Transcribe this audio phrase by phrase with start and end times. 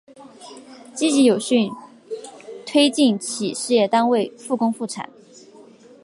[0.95, 1.69] 积极有序
[2.65, 5.07] 推进企事业单位复工复产